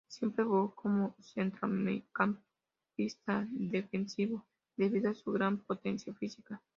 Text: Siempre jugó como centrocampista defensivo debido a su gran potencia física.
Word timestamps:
Siempre 0.07 0.43
jugó 0.43 0.73
como 0.73 1.15
centrocampista 1.21 3.47
defensivo 3.51 4.43
debido 4.75 5.11
a 5.11 5.13
su 5.13 5.31
gran 5.31 5.59
potencia 5.59 6.11
física. 6.15 6.59